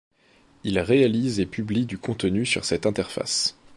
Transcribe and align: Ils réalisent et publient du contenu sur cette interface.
Ils 0.63 0.79
réalisent 0.79 1.39
et 1.39 1.45
publient 1.45 1.85
du 1.85 1.99
contenu 1.99 2.43
sur 2.43 2.65
cette 2.65 2.87
interface. 2.87 3.55